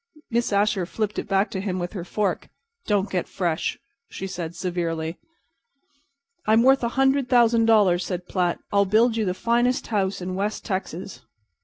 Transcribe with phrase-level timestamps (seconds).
[0.31, 2.49] Miss Asher flipped it back to him with her fork.
[2.87, 3.77] "Don't get fresh,"
[4.09, 5.19] she said, severely.
[6.47, 8.57] "I'm worth a hundred thousand dollars," said Platt.
[8.73, 11.21] "I'll build you the finest house in West Texas."